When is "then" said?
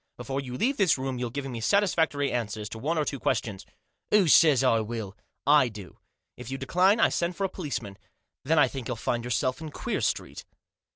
8.43-8.57